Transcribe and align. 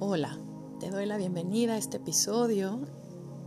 Hola, 0.00 0.38
te 0.78 0.90
doy 0.90 1.06
la 1.06 1.16
bienvenida 1.16 1.72
a 1.72 1.76
este 1.76 1.96
episodio, 1.96 2.78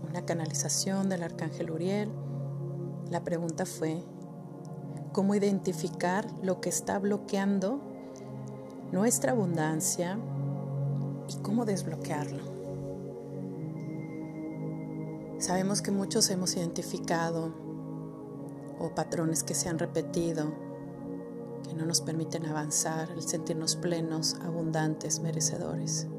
una 0.10 0.26
canalización 0.26 1.08
del 1.08 1.24
Arcángel 1.24 1.72
Uriel. 1.72 2.10
La 3.10 3.24
pregunta 3.24 3.66
fue, 3.66 4.04
¿cómo 5.14 5.34
identificar 5.34 6.28
lo 6.44 6.60
que 6.60 6.68
está 6.68 7.00
bloqueando 7.00 7.80
nuestra 8.92 9.32
abundancia 9.32 10.20
y 11.30 11.38
cómo 11.38 11.64
desbloquearlo? 11.64 12.44
Sabemos 15.40 15.82
que 15.82 15.92
muchos 15.92 16.30
hemos 16.32 16.58
identificado 16.58 17.56
o 18.78 18.94
patrones 18.94 19.44
que 19.44 19.56
se 19.56 19.70
han 19.70 19.80
repetido 19.80 20.52
que 21.64 21.74
no 21.74 21.86
nos 21.86 22.02
permiten 22.02 22.46
avanzar, 22.46 23.10
el 23.12 23.22
sentirnos 23.22 23.78
plenos, 23.78 24.36
abundantes, 24.44 25.22
merecedores. 25.22 26.10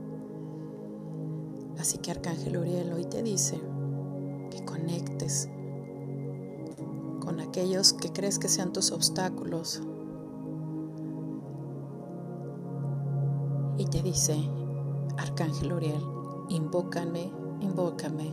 Así 1.79 1.99
que 1.99 2.11
Arcángel 2.11 2.57
Uriel 2.57 2.93
hoy 2.93 3.05
te 3.05 3.23
dice 3.23 3.61
que 4.51 4.65
conectes 4.65 5.49
con 7.21 7.41
aquellos 7.41 7.93
que 7.93 8.13
crees 8.13 8.39
que 8.39 8.49
sean 8.49 8.73
tus 8.73 8.93
obstáculos. 8.93 9.83
Y 13.79 13.87
te 13.87 14.03
dice, 14.03 14.37
Arcángel 15.17 15.73
Uriel, 15.73 16.03
invócame, 16.49 17.33
invócame. 17.61 18.33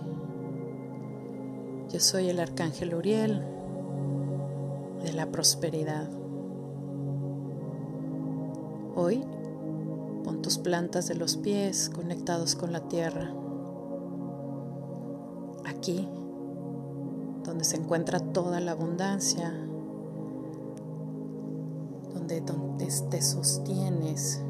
Yo 1.89 1.99
soy 1.99 2.29
el 2.29 2.39
Arcángel 2.39 2.93
Uriel 2.93 3.43
de 5.03 5.13
la 5.13 5.31
prosperidad. 5.31 6.09
Hoy 8.95 9.23
Pon 10.29 10.43
tus 10.43 10.59
plantas 10.59 11.07
de 11.07 11.15
los 11.15 11.37
pies 11.37 11.89
conectados 11.89 12.53
con 12.53 12.71
la 12.71 12.81
tierra. 12.81 13.33
Aquí, 15.65 16.07
donde 17.43 17.63
se 17.63 17.77
encuentra 17.77 18.19
toda 18.19 18.59
la 18.59 18.73
abundancia, 18.73 19.51
donde, 22.13 22.41
donde 22.41 22.85
te 23.09 23.21
sostienes, 23.23 24.43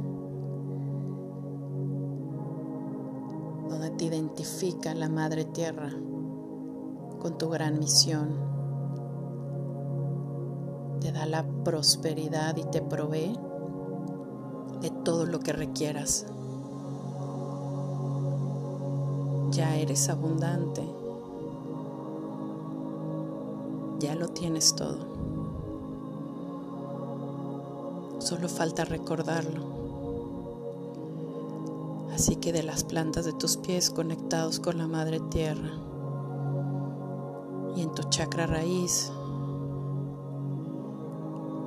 donde 3.70 3.92
te 3.92 4.04
identifica 4.04 4.94
la 4.94 5.08
Madre 5.08 5.46
Tierra 5.46 5.92
con 7.22 7.38
tu 7.38 7.48
gran 7.48 7.80
misión. 7.80 8.36
Te 11.00 11.14
da 11.14 11.26
la 11.26 11.48
prosperidad 11.64 12.58
y 12.58 12.66
te 12.66 12.82
provee 12.82 13.40
de 14.82 14.90
todo 14.90 15.26
lo 15.26 15.40
que 15.40 15.54
requieras. 15.54 16.26
Ya 19.52 19.76
eres 19.76 20.10
abundante. 20.10 20.84
Ya 24.00 24.16
lo 24.16 24.30
tienes 24.30 24.76
todo. 24.76 24.98
Solo 28.20 28.48
falta 28.48 28.86
recordarlo. 28.86 29.80
Así 32.14 32.36
que 32.36 32.52
de 32.52 32.64
las 32.64 32.84
plantas 32.84 33.26
de 33.26 33.34
tus 33.34 33.58
pies 33.58 33.90
conectados 33.90 34.60
con 34.60 34.78
la 34.78 34.88
Madre 34.88 35.20
Tierra 35.20 35.72
y 37.76 37.82
en 37.82 37.94
tu 37.96 38.04
chakra 38.10 38.46
raíz, 38.46 39.12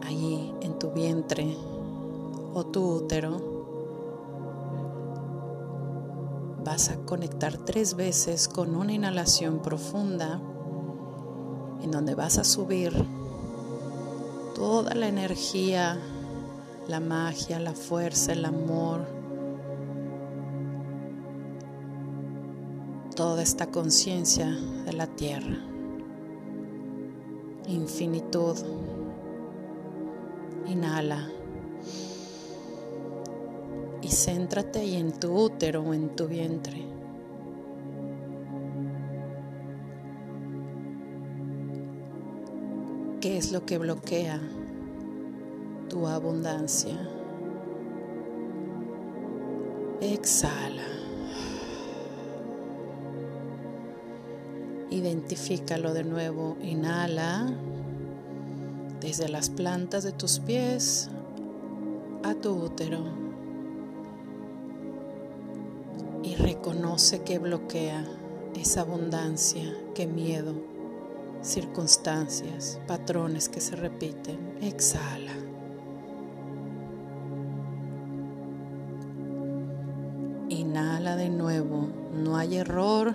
allí 0.03 0.53
en 0.61 0.79
tu 0.79 0.91
vientre, 0.91 1.57
o 2.55 2.65
tu 2.65 2.97
útero, 2.97 3.53
vas 6.65 6.91
a 6.91 6.97
conectar 7.05 7.57
tres 7.57 7.97
veces 7.97 8.49
con 8.49 8.77
una 8.77 8.93
inhalación 8.93 9.61
profunda 9.61 10.41
en 11.83 11.91
donde 11.91 12.15
vas 12.15 12.39
a 12.39 12.45
subir 12.45 12.93
toda 14.55 14.95
la 14.95 15.09
energía, 15.09 15.99
la 16.87 17.01
magia, 17.01 17.59
la 17.59 17.75
fuerza, 17.75 18.33
el 18.33 18.45
amor, 18.45 19.07
toda 23.17 23.43
esta 23.43 23.67
conciencia 23.67 24.47
de 24.85 24.93
la 24.93 25.07
tierra, 25.07 25.59
infinitud. 27.67 28.57
Inhala 30.67 31.29
céntrate 34.13 34.81
ahí 34.81 34.97
en 34.97 35.13
tu 35.13 35.33
útero 35.33 35.83
o 35.83 35.95
en 35.95 36.15
tu 36.15 36.29
vientre. 36.29 36.85
¿Qué 43.21 43.39
es 43.39 43.53
lo 43.53 43.65
que 43.65 43.79
bloquea 43.79 44.41
tu 45.89 46.07
abundancia? 46.07 46.97
Exhala. 50.01 50.83
Identifícalo 54.91 55.95
de 55.95 56.05
nuevo. 56.05 56.57
Inhala 56.61 57.51
desde 59.01 59.29
las 59.29 59.51
plantas 59.51 60.05
de 60.05 60.13
tus 60.13 60.39
pies 60.41 61.09
a 62.25 62.35
tu 62.35 62.51
útero. 62.51 63.22
Y 66.33 66.35
reconoce 66.35 67.21
que 67.21 67.39
bloquea 67.39 68.07
esa 68.59 68.81
abundancia, 68.83 69.77
que 69.95 70.07
miedo, 70.07 70.55
circunstancias, 71.43 72.81
patrones 72.87 73.51
que 73.51 73.61
se 73.61 73.77
repiten. 73.77 74.39
Exhala. 74.63 75.35
Inhala 80.49 81.17
de 81.17 81.29
nuevo. 81.29 81.89
No 82.15 82.37
hay 82.39 82.57
error. 82.57 83.15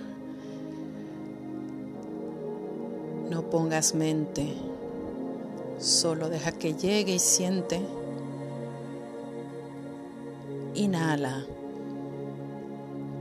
No 3.30 3.50
pongas 3.50 3.96
mente. 3.96 4.54
Solo 5.78 6.28
deja 6.28 6.52
que 6.52 6.74
llegue 6.74 7.14
y 7.14 7.18
siente. 7.18 7.80
Inhala 10.74 11.44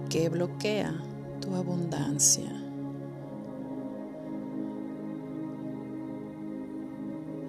que 0.09 0.29
bloquea 0.29 0.93
tu 1.41 1.53
abundancia. 1.55 2.49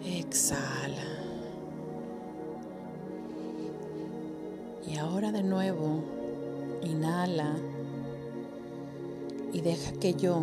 Exhala. 0.05 0.97
Y 4.87 4.97
ahora 4.97 5.31
de 5.31 5.43
nuevo, 5.43 6.03
inhala 6.83 7.57
y 9.53 9.61
deja 9.61 9.93
que 9.93 10.15
yo, 10.15 10.43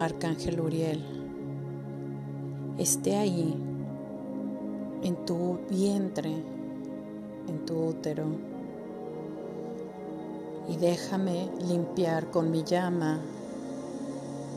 Arcángel 0.00 0.60
Uriel, 0.60 1.04
esté 2.78 3.16
ahí, 3.16 3.54
en 5.02 5.16
tu 5.26 5.58
vientre, 5.68 6.32
en 7.48 7.66
tu 7.66 7.88
útero 7.88 8.53
y 10.68 10.76
déjame 10.76 11.50
limpiar 11.60 12.30
con 12.30 12.50
mi 12.50 12.64
llama 12.64 13.20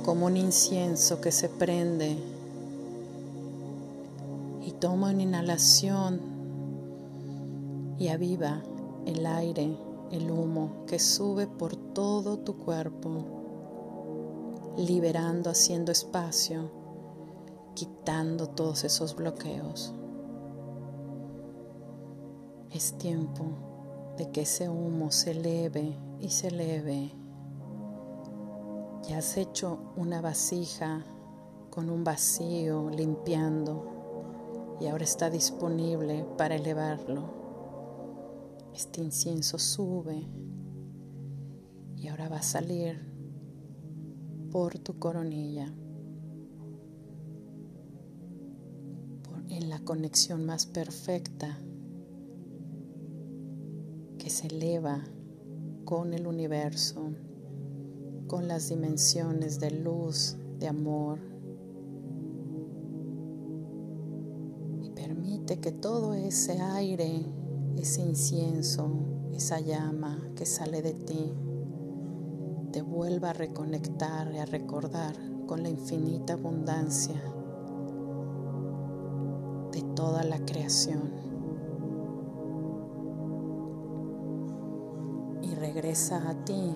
como 0.05 0.27
un 0.27 0.37
incienso 0.37 1.19
que 1.19 1.31
se 1.31 1.49
prende 1.49 2.17
y 4.65 4.71
toma 4.71 5.09
una 5.11 5.23
inhalación 5.23 6.21
y 7.99 8.07
aviva 8.07 8.61
el 9.05 9.25
aire, 9.25 9.77
el 10.11 10.31
humo 10.31 10.85
que 10.87 10.99
sube 10.99 11.47
por 11.47 11.75
todo 11.75 12.37
tu 12.37 12.57
cuerpo, 12.57 13.25
liberando, 14.77 15.49
haciendo 15.49 15.91
espacio, 15.91 16.69
quitando 17.73 18.47
todos 18.47 18.83
esos 18.83 19.15
bloqueos. 19.15 19.93
Es 22.71 22.97
tiempo 22.97 23.76
de 24.17 24.31
que 24.31 24.41
ese 24.41 24.67
humo 24.67 25.11
se 25.11 25.31
eleve 25.31 25.95
y 26.19 26.29
se 26.29 26.47
eleve. 26.47 27.11
Ya 29.07 29.19
has 29.19 29.37
hecho 29.37 29.93
una 29.95 30.21
vasija 30.21 31.05
con 31.69 31.89
un 31.89 32.03
vacío 32.03 32.89
limpiando 32.89 34.77
y 34.81 34.87
ahora 34.87 35.03
está 35.03 35.29
disponible 35.29 36.25
para 36.37 36.55
elevarlo. 36.55 37.37
Este 38.73 39.01
incienso 39.01 39.59
sube 39.59 40.27
y 41.95 42.07
ahora 42.07 42.29
va 42.29 42.37
a 42.37 42.43
salir 42.43 42.99
por 44.51 44.79
tu 44.79 44.97
coronilla, 44.97 45.71
en 49.49 49.69
la 49.69 49.79
conexión 49.79 50.45
más 50.45 50.65
perfecta 50.65 51.59
se 54.29 54.47
eleva 54.47 55.03
con 55.85 56.13
el 56.13 56.27
universo, 56.27 57.11
con 58.27 58.47
las 58.47 58.69
dimensiones 58.69 59.59
de 59.59 59.71
luz, 59.71 60.35
de 60.59 60.67
amor. 60.67 61.19
Y 64.81 64.89
permite 64.89 65.59
que 65.59 65.71
todo 65.71 66.13
ese 66.13 66.59
aire, 66.59 67.25
ese 67.77 68.01
incienso, 68.01 68.89
esa 69.33 69.59
llama 69.59 70.31
que 70.35 70.45
sale 70.45 70.81
de 70.81 70.93
ti, 70.93 71.33
te 72.71 72.81
vuelva 72.81 73.29
a 73.29 73.33
reconectar 73.33 74.33
y 74.33 74.39
a 74.39 74.45
recordar 74.45 75.15
con 75.47 75.63
la 75.63 75.69
infinita 75.69 76.33
abundancia 76.33 77.21
de 79.71 79.81
toda 79.95 80.23
la 80.23 80.39
creación. 80.45 81.26
Regresa 85.77 86.27
a 86.27 86.33
ti 86.43 86.75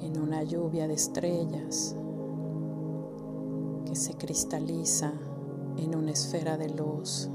en 0.00 0.20
una 0.20 0.44
lluvia 0.44 0.86
de 0.86 0.94
estrellas 0.94 1.96
que 3.86 3.96
se 3.96 4.14
cristaliza 4.14 5.12
en 5.78 5.96
una 5.96 6.12
esfera 6.12 6.56
de 6.56 6.68
luz. 6.68 7.28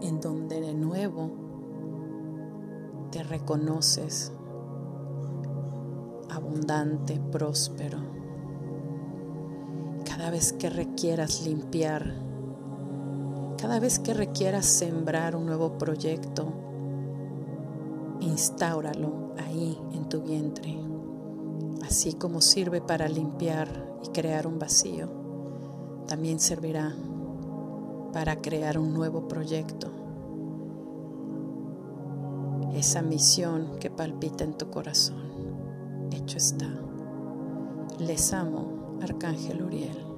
En, 0.00 0.20
donde 0.20 0.60
de 0.62 0.72
nuevo 0.72 1.30
te 3.10 3.22
reconoces 3.24 4.32
abundante, 6.30 7.20
próspero. 7.30 7.98
Cada 10.06 10.30
vez 10.30 10.54
que 10.54 10.70
requieras 10.70 11.44
limpiar, 11.44 12.33
cada 13.64 13.80
vez 13.80 13.98
que 13.98 14.12
requieras 14.12 14.66
sembrar 14.66 15.34
un 15.34 15.46
nuevo 15.46 15.78
proyecto, 15.78 16.52
instáuralo 18.20 19.32
ahí 19.38 19.80
en 19.94 20.06
tu 20.06 20.20
vientre. 20.20 20.76
Así 21.82 22.12
como 22.12 22.42
sirve 22.42 22.82
para 22.82 23.08
limpiar 23.08 23.96
y 24.04 24.08
crear 24.10 24.46
un 24.46 24.58
vacío, 24.58 25.08
también 26.06 26.40
servirá 26.40 26.94
para 28.12 28.42
crear 28.42 28.78
un 28.78 28.92
nuevo 28.92 29.28
proyecto. 29.28 29.90
Esa 32.74 33.00
misión 33.00 33.78
que 33.80 33.90
palpita 33.90 34.44
en 34.44 34.58
tu 34.58 34.68
corazón. 34.68 36.10
Hecho 36.10 36.36
está. 36.36 36.68
Les 37.98 38.34
amo, 38.34 38.98
Arcángel 39.00 39.62
Uriel. 39.62 40.13